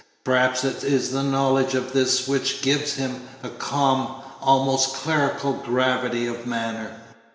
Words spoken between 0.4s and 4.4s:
it is the knowledge of this which gives him a calm,